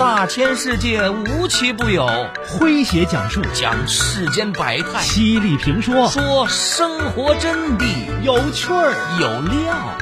[0.00, 2.06] 大千世界无奇不有，
[2.48, 3.42] 诙谐讲述。
[3.52, 6.08] 讲世间百态，犀利评说。
[6.08, 7.84] 说生活真谛，
[8.22, 8.94] 有趣儿。
[9.20, 9.98] 有料，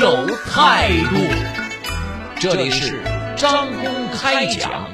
[0.00, 1.16] 有态度。
[2.40, 3.02] 这里是
[3.36, 4.88] 张公开讲。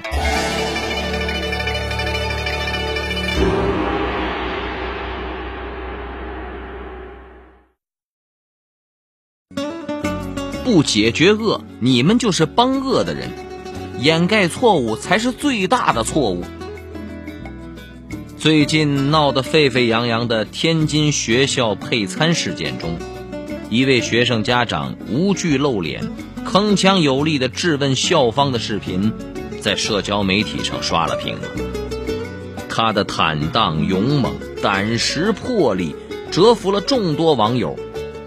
[10.64, 13.28] 不解决恶，你们就是帮恶的人；
[13.98, 16.44] 掩盖错误才是最大的错误。
[18.36, 22.96] 最近闹得沸沸扬扬的天津学校配餐事件中，
[23.70, 26.10] 一位学生家长无惧露脸、
[26.44, 29.12] 铿锵有力的质问校方的视频，
[29.60, 31.36] 在社交媒体上刷了屏。
[32.68, 35.96] 他的坦荡勇猛、胆识魄力，
[36.30, 37.76] 折服了众多网友。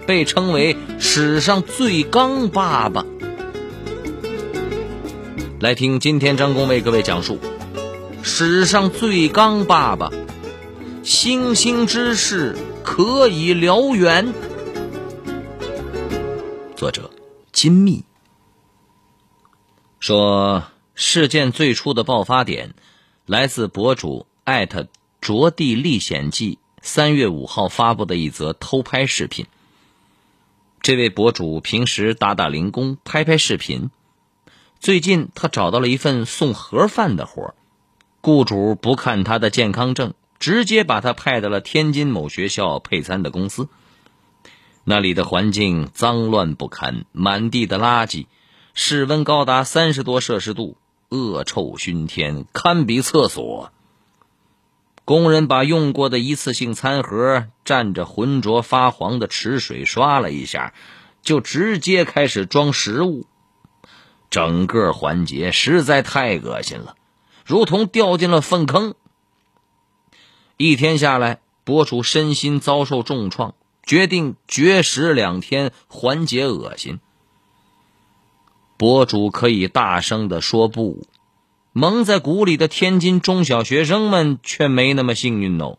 [0.07, 3.05] 被称为史上最刚爸爸。
[5.61, 7.37] 来听今天张工为各位讲述
[8.23, 10.09] 史上最刚爸爸，
[11.03, 14.33] 星星之势可以燎原。
[16.77, 17.11] 作者
[17.51, 18.05] 金密
[19.99, 20.63] 说，
[20.95, 22.73] 事件最初的爆发点
[23.25, 24.87] 来自博主艾特
[25.19, 29.45] 着地历险记三月五号发布的一则偷拍视频。
[30.81, 33.91] 这位博主平时打打零工、拍拍视频。
[34.79, 37.53] 最近他找到了一份送盒饭的活
[38.21, 43.67] 雇主不看他的健康证，直接把他派到了天津某学校配餐的公司。
[44.85, 48.27] 那里的环境脏乱不堪，满地的垃圾，
[48.73, 50.77] 室温高达三十多摄氏度，
[51.09, 53.73] 恶臭熏天，堪比厕所。
[55.03, 60.73] 工人把用过的一次性餐盒蘸着浑浊发黄的池水刷了一下，
[61.21, 63.25] 就直接开始装食物。
[64.29, 66.95] 整个环节实在太恶心了，
[67.45, 68.95] 如同掉进了粪坑。
[70.57, 76.99] 一天下来，博主身心遭受重创，决定绝食两天缓解恶心。
[78.77, 81.07] 博主可以大声的说不。
[81.71, 85.77] 蒙在鼓里的天津中小学生们却没那么幸运哦。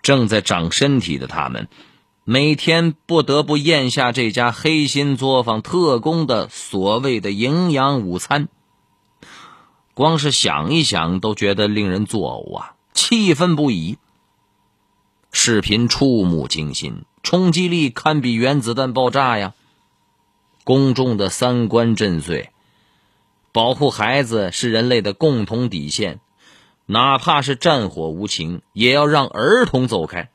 [0.00, 1.68] 正在长身体的他们，
[2.24, 8.48] 每天不得不咽下这家黑心作坊特供的所谓的营养午餐。
[9.92, 13.98] 光是想一想都觉得令人作呕啊，气愤不已。
[15.32, 19.54] 视频触目惊心，冲击力堪比原子弹爆炸呀！
[20.62, 22.50] 公众的三观震碎。
[23.50, 26.20] 保护孩子是人类的共同底线，
[26.86, 30.30] 哪怕是战火无情，也要让儿童走开。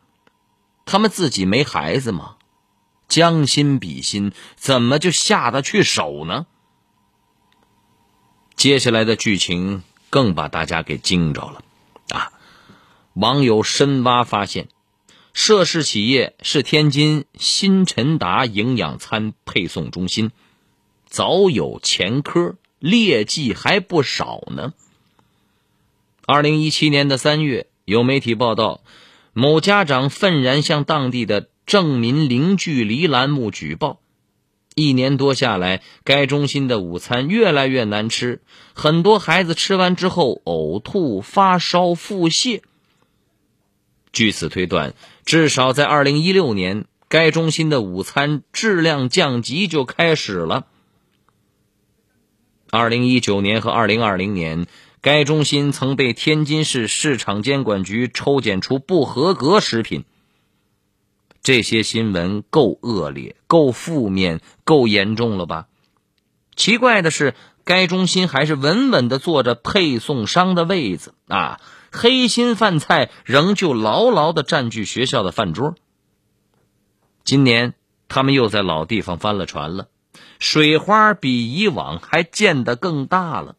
[0.88, 2.38] 他们自己没孩子吗？
[3.08, 6.48] 将心比心，怎么就下得去手呢？
[8.56, 11.64] 接下来的剧情更把大家给惊着了
[12.10, 12.32] 啊！
[13.14, 14.68] 网友深挖发现，
[15.34, 20.32] 涉事企业是天津新晨达营养餐配送中心，
[21.06, 22.56] 早有前科。
[22.80, 24.72] 劣迹还不少呢。
[26.28, 28.82] 二零一七年的三月，有媒体报道，
[29.40, 34.00] 某家长愤然向当地的“证民零距离”栏目举报。
[34.74, 38.42] 一年多下来，该中心的午餐越来越难吃，
[38.74, 42.62] 很多孩子吃完之后呕吐、发烧、腹泻。
[44.12, 50.66] 据此推断，至少在二零一六年，该中心的午餐质量降级就开始了。
[52.72, 54.66] 二零一九年和二零二零年，
[55.02, 60.06] 该中心曾被天津市市场监管局抽检出不合格食品。
[61.42, 65.68] 这些新闻够恶劣、够负面、够严重了吧？
[66.56, 75.76] 奇怪的是，该中心还是稳稳的坐着配送商的位子啊，黑心饭菜仍旧牢牢的占据学校的饭桌。
[77.24, 77.76] 今年，
[78.08, 79.88] 他们又在老地方翻了船了。
[80.40, 83.57] 水花比以往还溅得更大了。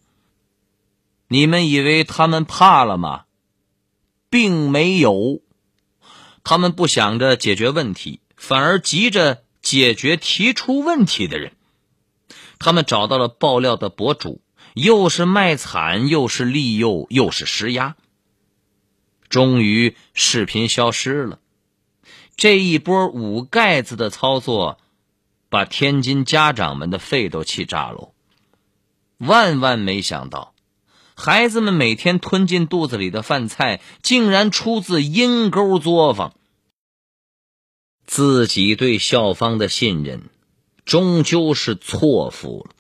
[1.29, 3.25] 你们以为他们怕了吗？
[4.31, 5.41] 并没有，
[6.43, 11.53] 他们不想着解决问题，反而急着解决提出问题的人。
[12.59, 14.41] 他们找到了爆料的博主，
[14.75, 17.97] 又是卖惨，又是利诱，又是施压。
[19.29, 21.39] 终于，视频消失了。
[22.37, 24.79] 这一波捂盖子的操作。
[25.51, 28.13] 把天津家长们的肺都气炸了！
[29.17, 30.53] 万万没想到，
[31.21, 36.33] 孩子们每天吞进肚子里的饭菜，竟然出自阴沟作坊。
[38.07, 40.31] 自己对校方的信任，
[40.85, 42.77] 终究是错付了。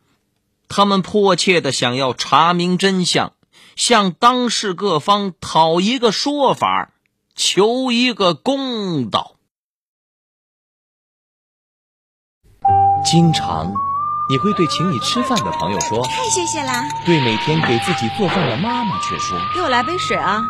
[0.68, 3.34] 他们迫切的想要查明真相，
[3.74, 6.92] 向当事各方讨一个说法，
[7.34, 9.34] 求一个公道。
[13.04, 13.74] 经常，
[14.30, 20.44] 你会对请你吃饭的朋友说：“太谢谢啦。”对每天给自己做饭的妈妈却说：“给我来杯水啊。”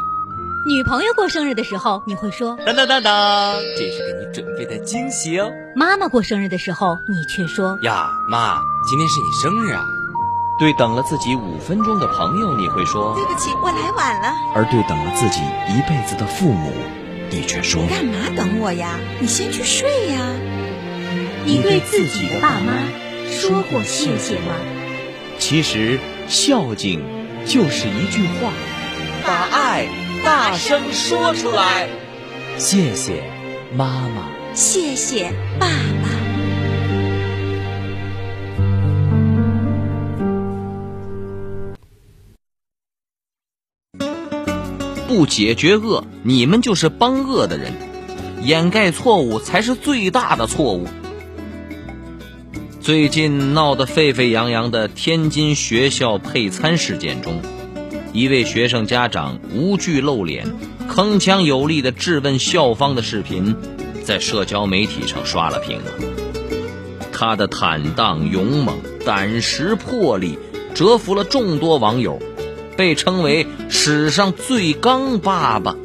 [0.67, 8.59] 女朋友过生日的时候，你会说：“当当当当，这是给你准备的惊喜哦。”妈妈过生日的时候，你却说：“呀，妈，
[8.89, 9.81] 今天是你生日啊。”
[10.59, 16.73] 对等了自己五分钟的朋友，你会说：“对不起，我来晚了。”而对等了自己一辈子的父母，
[17.31, 18.99] 你却说：“你干嘛等我呀？
[19.21, 20.19] 你先去睡呀。”
[21.47, 22.73] 你对自己的爸妈
[23.31, 24.55] 说过谢谢吗？
[25.39, 25.99] 其实，
[26.29, 27.01] 孝敬
[27.47, 28.53] 就是一句话，
[29.25, 29.87] 把爱
[30.25, 31.89] 大声说出来。
[32.57, 33.23] 谢谢
[33.73, 36.09] 妈妈，谢谢爸爸。
[45.07, 47.73] 不解决恶，你们就是帮恶的人；
[48.43, 50.87] 掩盖错误，才是最大的错误。
[52.89, 57.43] 最近闹得沸沸扬扬的天津学校配餐事件中，
[58.15, 60.47] 一位学生家长无惧露脸、
[60.89, 63.55] 铿锵有力的质问校方的视频，
[64.05, 65.83] 在社交媒体上刷了屏。
[67.13, 70.39] 他的坦荡、勇猛、胆识、魄力，
[70.75, 72.19] 折服了众多网友，
[72.75, 75.77] 被称为史上最刚爸爸。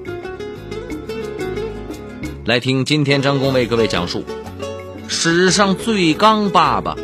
[2.46, 4.24] 来听今天张工为各位讲述。
[5.25, 6.98] 史上最刚爸爸，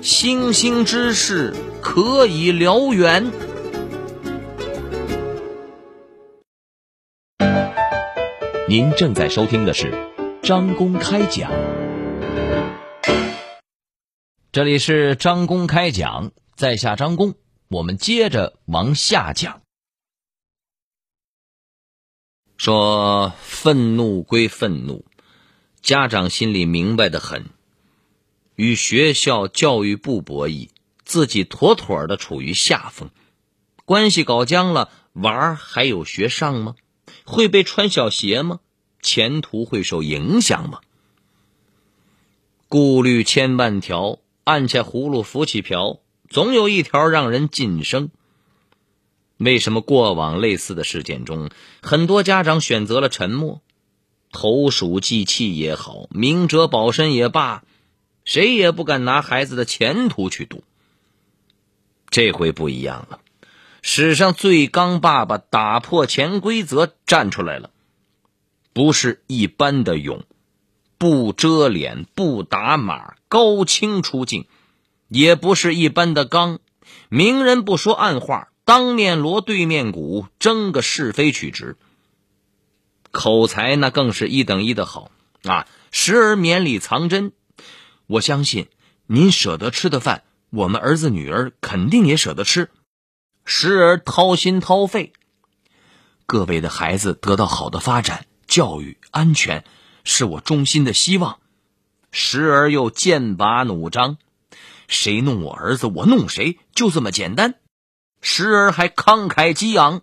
[0.00, 3.30] 星星之事可以燎原。
[8.66, 9.92] 您正在收听的是
[10.42, 11.52] 张公开讲，
[14.50, 17.34] 这里是张公开讲，在下张公，
[17.68, 19.60] 我们接着往下讲。
[22.56, 25.04] 说愤怒归愤怒。
[25.86, 27.44] 家长心里明白的很，
[28.56, 30.68] 与学校教育部博弈，
[31.04, 33.10] 自己妥妥的处于下风，
[33.84, 36.74] 关系搞僵了，娃儿还有学上吗？
[37.24, 38.58] 会被穿小鞋吗？
[39.00, 40.80] 前途会受影响吗？
[42.66, 48.10] 顾虑千万条，按下葫芦浮起瓢，总有一条让人晋升。
[49.36, 51.48] 为什么过往类似的事件中，
[51.80, 53.62] 很多家长选择了沉默？
[54.36, 57.64] 投鼠忌器也好，明哲保身也罢，
[58.26, 60.62] 谁也不敢拿孩子的前途去赌。
[62.10, 63.20] 这回不一样了，
[63.80, 67.70] 史上最刚爸爸打破潜规则站出来了，
[68.74, 70.24] 不是一般的勇，
[70.98, 74.42] 不遮脸不打码，高清出镜；
[75.08, 76.58] 也不是一般的刚，
[77.08, 81.78] 明人不说暗话，当面锣对面鼓，争个是非曲直。
[83.16, 85.10] 口才那更是一等一的好
[85.42, 85.66] 啊！
[85.90, 87.32] 时而绵里藏针，
[88.06, 88.68] 我相信
[89.06, 92.68] 您舍得吃的饭，我们儿子女儿肯定也舍得吃。
[93.46, 95.14] 时而掏心掏肺，
[96.26, 99.64] 各位的孩子得到好的发展、教育、安全，
[100.04, 101.38] 是我衷心的希望。
[102.12, 104.18] 时而又剑拔弩张，
[104.88, 107.54] 谁弄我儿子，我弄谁，就这么简单。
[108.20, 110.02] 时而还慷慨激昂，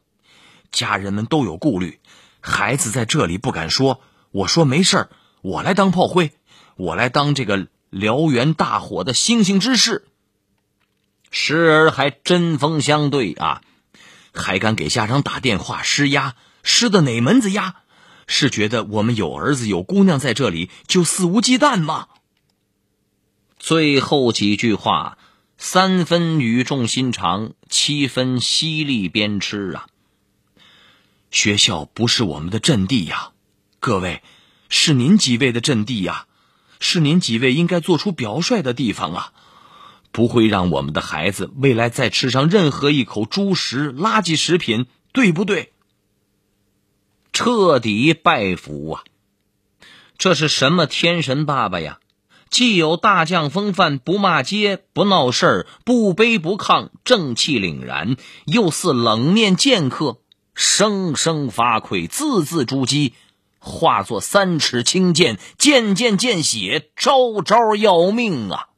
[0.71, 1.99] 家人们都有顾虑。
[2.45, 5.09] 孩子在这里不敢说，我说没事儿，
[5.41, 6.33] 我来当炮灰，
[6.75, 10.05] 我来当这个燎原大火的星星之士。
[11.31, 13.61] 时而还针锋相对啊，
[14.33, 17.75] 还敢给家长打电话施压，施的哪门子压？
[18.27, 22.09] 是觉得我们有儿子有姑娘在这里就肆无忌惮吗？
[23.57, 25.17] 最后几句话，
[25.57, 29.87] 三分语重心长，七分犀利鞭笞啊。
[31.33, 33.31] 学校不是我们的阵地呀，
[33.79, 34.21] 各位，
[34.69, 36.27] 是您几位的阵地呀，
[36.79, 39.33] 是您几位应该做出表率的地方啊，
[40.11, 45.73] 不会让我们的孩子未来再吃上任何一口猪食、垃圾食品，对不对？
[47.33, 49.03] 彻底拜服啊！
[50.19, 51.97] 这是什么天神爸爸呀？
[52.51, 60.19] 既有大将风范，不骂街，不闹事儿，不卑不亢，正气凛然，又似冷面剑客。
[60.53, 63.13] 声声发聩，字字珠玑，
[63.59, 68.69] 化作三尺青剑，剑剑见血，招招要命啊！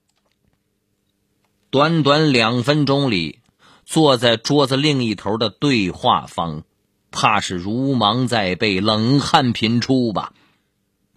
[1.69, 3.39] 短短两分钟里，
[3.85, 6.63] 坐在桌子另一头的对话方，
[7.11, 10.33] 怕是如芒在背，冷汗频出吧？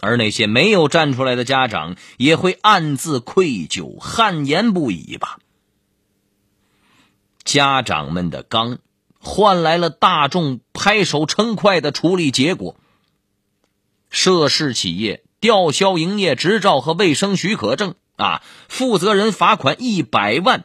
[0.01, 5.39] 而那些没有站出来的家长，也会暗自愧疚，汗颜不已吧？
[7.45, 8.79] 家长们的刚，
[9.29, 12.77] 换来了大众拍手称快的处理结果。
[14.09, 20.65] 涉事企业吊销营业执照和卫生许可证，啊，负责人罚款一百万，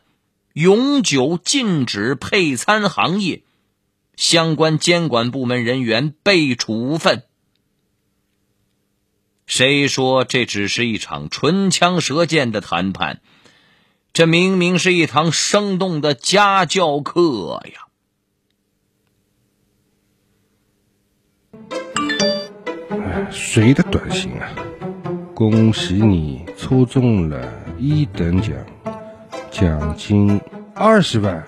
[0.54, 3.44] 永久禁止配餐行业，
[4.16, 7.24] 相关监管部门人员被处分。
[9.46, 13.22] 谁说这只是一场唇枪舌剑的谈判？
[14.14, 17.88] 这明明是一堂生动的家教课呀！
[23.30, 24.50] 谁的短信啊？
[25.34, 27.40] 恭喜你抽中了
[27.78, 28.56] 一等奖，
[29.50, 30.40] 奖金
[30.74, 31.44] 二十万！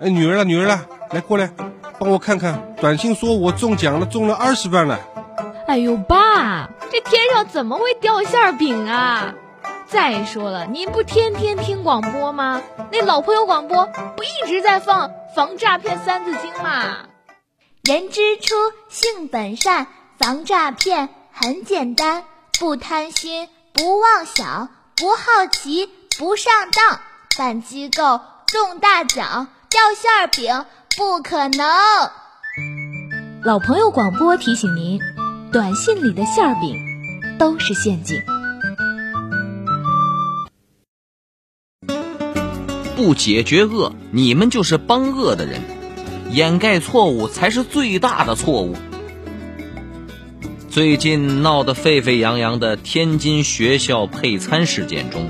[0.00, 1.50] 哎，女儿了，女儿了，来过来，
[1.98, 4.98] 帮我看看，短信说我中奖了，中了二十万了。
[5.66, 9.34] 哎呦，爸，这天上怎么会掉馅饼啊？
[9.86, 12.62] 再说了，您不天天听广播吗？
[12.92, 13.86] 那老朋友广播
[14.16, 17.06] 不一直在放防诈骗三字经吗？
[17.84, 18.54] 人之初，
[18.88, 19.86] 性本善，
[20.20, 22.24] 防诈骗很简单，
[22.58, 27.00] 不贪心，不妄想，不好奇，不上当，
[27.38, 31.66] 办机构中大奖，掉馅饼不可能。
[33.42, 35.00] 老朋友广播提醒您，
[35.50, 36.76] 短信里的馅饼
[37.38, 38.20] 都是陷阱。
[42.94, 45.62] 不解决恶，你们就是帮恶的人；
[46.30, 48.76] 掩盖错误才是最大的错误。
[50.70, 55.28] 最近闹得沸沸扬扬的天津学校配餐事件中，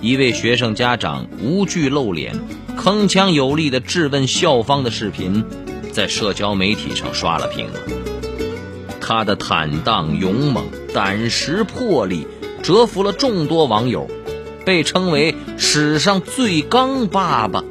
[0.00, 2.38] 一位学生家长无惧露脸、
[2.76, 5.44] 铿锵有力的质问校方的视频，
[5.90, 7.66] 在社交媒体上刷了屏。
[9.00, 12.28] 他的坦荡勇猛、胆识魄力，
[12.62, 14.08] 折服了众多网友。
[14.64, 17.64] 被称为史上最刚爸爸。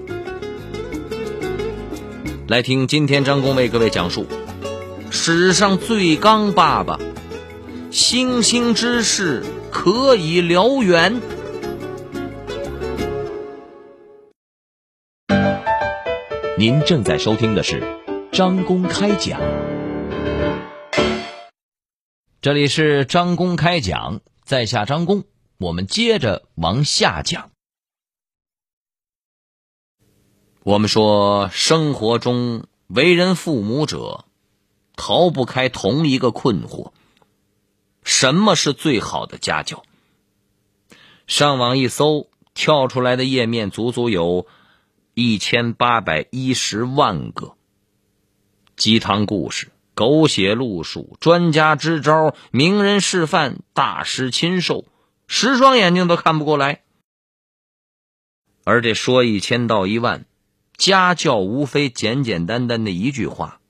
[2.47, 4.25] 来听今天张工为各位讲述
[5.11, 6.99] 史上最刚爸爸，
[7.91, 11.19] 星星之事可以燎原。
[16.57, 17.81] 您正在收听的是
[18.31, 19.41] 张公开讲，
[22.39, 25.23] 这里是张公开讲，在下张公。
[25.57, 27.51] 我们接着往下讲。
[30.63, 34.25] 我们说，生活中为人父母者，
[34.99, 36.91] 逃不开同一个困惑：
[38.03, 39.83] 什么是最好的家教？
[41.25, 44.45] 上网一搜，跳出来的页面足足有
[45.13, 47.55] 一千八百一十万个
[48.75, 54.83] 鸡汤故事、狗血路数、专家支招、名人示范、大师亲授。
[55.27, 56.81] 十双眼睛都看不过来，
[58.65, 60.25] 而这说一千道一万，
[60.75, 63.61] 家教无非简简单单的一句话：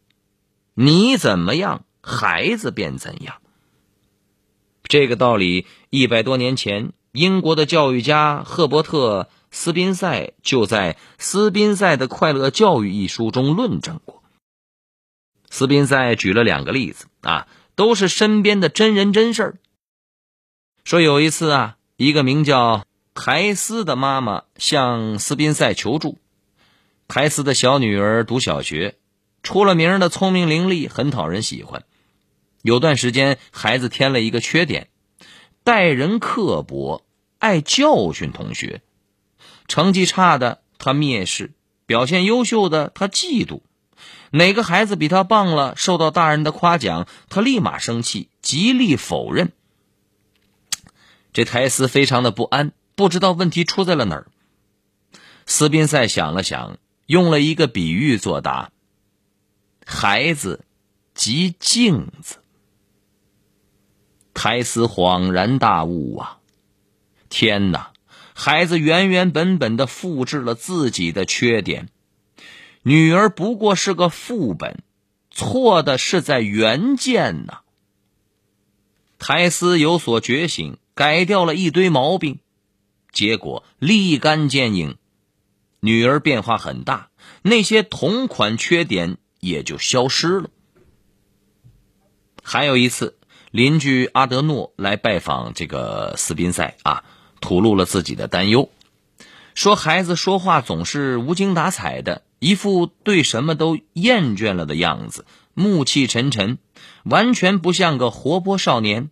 [0.81, 3.41] 你怎么样，孩子便怎样。
[4.83, 14.24] 这个道理，一百多年前，英国的教育家赫伯特·斯宾塞就在《斯宾塞的快乐教育》一书中论证过。
[15.50, 19.57] 斯宾塞举了两个例子啊，都是身边的真人真事儿。
[20.86, 26.17] 说有一次啊，一个名叫台斯的妈妈向斯宾塞求助。
[27.09, 28.95] 台斯的小女儿读小学，
[29.43, 31.84] 出了名的聪明伶俐，很讨人喜欢。
[32.62, 34.89] 有段时间，孩子添了一个缺点：
[35.63, 37.05] 待人刻薄，
[37.38, 38.81] 爱教训同学。
[39.67, 41.53] 成绩差的他蔑视，
[41.86, 43.62] 表现优秀的他嫉妒。
[44.31, 49.51] 哪个孩子比他棒了，受到大人的夸奖，他立马生气，极力否认。
[51.34, 54.27] 这台斯非常的不安，不知道问题出在了哪儿。
[55.46, 58.72] 斯宾塞想了想，用了一个比喻作答
[59.91, 60.63] ：“孩子
[61.13, 62.38] 即镜子。”
[64.34, 66.39] 台斯恍然大悟啊！
[67.27, 67.91] 天哪，
[68.34, 71.89] 孩子原原本本的复制了自己的缺点，
[72.84, 74.84] 女儿不过是个副本，
[75.31, 77.62] 错的是在原件呐。
[79.17, 80.77] 台斯有所觉醒。
[80.96, 82.39] 改掉了一堆毛病，
[83.13, 84.98] 结果立竿见影，
[85.79, 87.10] 女儿变化很大，
[87.41, 90.50] 那些同款缺点也就消失了。
[92.43, 93.17] 还有一次，
[93.51, 97.03] 邻居阿德诺来拜访这个斯宾塞啊，
[97.41, 98.69] 吐露了自己的担忧，
[99.53, 106.58] 说孩子说话总是无精打采的，一副对什么都厌倦了的样子，暮气沉沉，
[107.03, 109.10] 完全不像个活泼少年。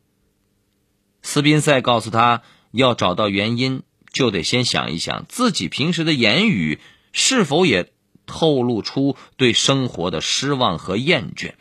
[1.22, 2.42] 斯宾塞告诉他，
[2.72, 6.80] 要找到原因，就得先想一想自己平时的言语
[7.12, 7.92] 是否也
[8.28, 11.56] 透露出对生活的失望和厌倦。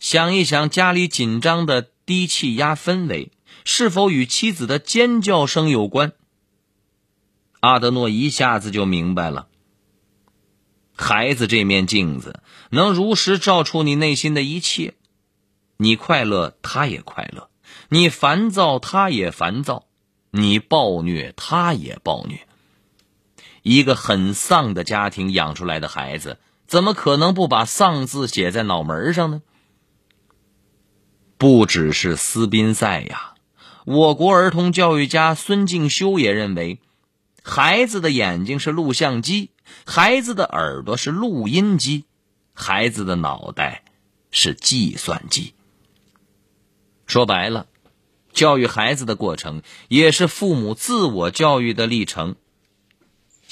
[0.00, 3.30] 想一想家里紧张的低气压氛围，
[3.64, 6.14] 是否与妻子的尖叫声有关？
[7.60, 9.46] 阿德诺一下子就明白了。
[10.96, 14.94] 孩子这面镜子能如实照出你内心的一切，
[15.76, 17.48] 你快乐，他也快乐；
[17.88, 19.86] 你烦躁，他也烦躁；
[20.32, 22.46] 你暴虐，他也暴虐。
[23.62, 29.42] 一个很丧的家庭养出来的孩子，怎么可能不把“丧”字写在脑门上呢？
[31.38, 33.34] 不只是斯宾塞呀，
[33.84, 36.78] 我国儿童教育家孙敬修也认为，
[37.42, 39.50] 孩子的眼睛是录像机，
[39.84, 42.04] 孩子的耳朵是录音机，
[42.54, 43.82] 孩子的脑袋
[44.30, 45.54] 是计算机。
[47.06, 47.66] 说白了，
[48.32, 52.36] 教育孩子的过程也是父母自我教育的历程。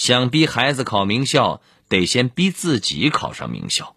[0.00, 3.94] 想逼孩子考名校，得先逼自己考上名校。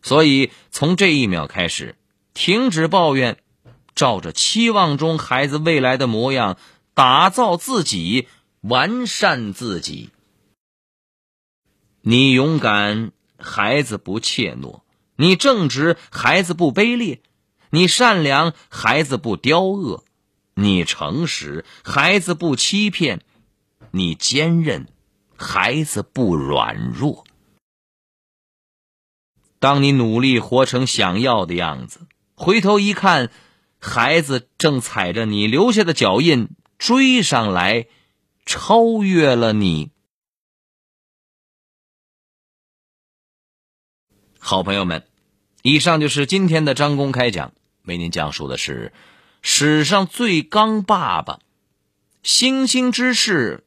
[0.00, 1.96] 所以，从这一秒开始。
[2.34, 3.38] 停止抱怨，
[3.96, 6.56] 照着期望中孩子未来的模样
[6.94, 8.28] 打造自己，
[8.60, 10.10] 完善自己。
[12.02, 14.82] 你勇敢，孩子不怯懦；
[15.16, 17.22] 你正直，孩子不卑劣；
[17.70, 20.04] 你善良，孩子不刁恶；
[20.54, 23.18] 你诚实，孩子不欺骗；
[23.90, 24.86] 你坚韧，
[25.38, 27.24] 孩子不软弱。
[29.60, 32.00] 当你努力活成想要的样子。
[32.34, 33.30] 回头一看，
[33.78, 37.86] 孩子正踩着你留下的脚印追上来，
[38.44, 39.90] 超越了你。
[44.38, 45.06] 好朋友们，
[45.62, 47.52] 以上就是今天的张公开讲，
[47.82, 48.92] 为您讲述的是
[49.42, 51.40] 史上最刚爸爸，
[52.22, 53.66] 星星之事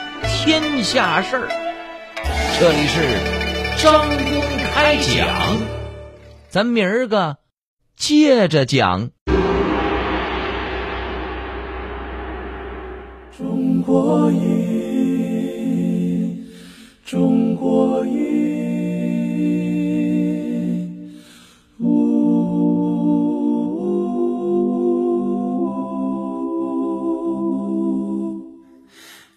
[0.43, 1.47] 天下事儿。
[2.59, 2.99] 这里是
[3.77, 4.41] 张公
[4.73, 5.27] 开讲，
[6.49, 7.37] 咱明儿个。
[7.95, 9.11] 接着讲。
[13.37, 14.43] 中国音，
[17.05, 18.30] 中国音，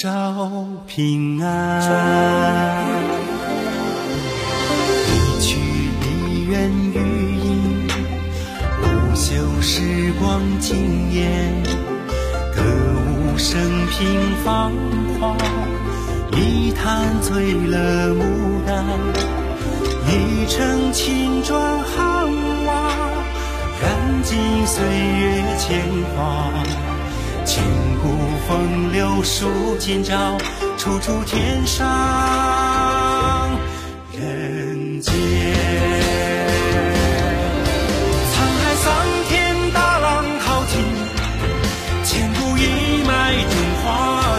[0.00, 2.86] 照平安。
[5.06, 5.58] 一曲
[6.00, 7.00] 梨园雨。
[9.62, 11.52] 时光惊艳，
[12.56, 13.98] 歌舞升平
[14.42, 14.72] 芳
[15.20, 15.36] 华，
[16.32, 18.22] 一坛醉了牡
[18.66, 18.82] 丹，
[20.08, 22.26] 一城青砖汉
[22.64, 22.90] 瓦，
[23.82, 25.84] 燃尽岁月铅
[26.16, 26.50] 华。
[27.44, 27.62] 千
[28.02, 28.08] 古
[28.50, 29.46] 风流数
[29.78, 30.36] 今朝，
[30.76, 31.86] 处处天上
[34.12, 35.14] 人间。
[38.26, 38.92] 沧海桑
[39.28, 40.82] 田，大浪淘尽，
[42.04, 43.86] 千古一脉中华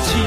[0.02, 0.20] 情，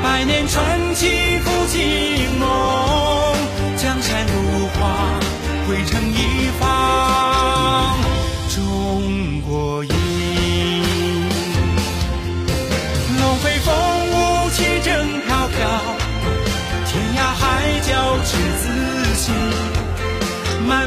[0.00, 3.34] 百年传奇赴今梦，
[3.76, 5.18] 江山如画，
[5.66, 6.69] 汇成一方。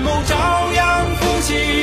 [0.03, 1.82] 目朝阳复兴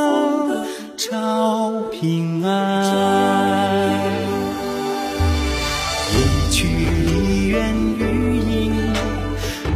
[1.11, 3.99] 照平安。
[6.09, 6.69] 一曲
[7.05, 8.71] 梨园余音，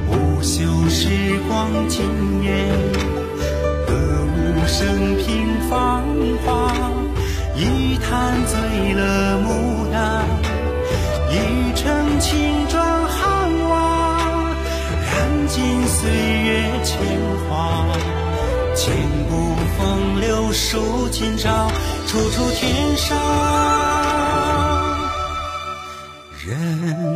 [0.08, 1.10] 不朽时
[1.50, 2.06] 光惊
[2.42, 2.66] 艳。
[3.86, 3.94] 歌
[4.32, 6.06] 舞升平芳
[6.46, 6.74] 华，
[7.58, 10.24] 一坛醉了牡丹，
[11.30, 14.56] 一城青砖汉瓦，
[15.02, 16.98] 染尽岁月铅
[17.50, 17.86] 华。
[18.76, 18.94] 千
[19.30, 21.72] 古风流数今朝，
[22.08, 23.18] 处处天上
[26.46, 27.15] 人。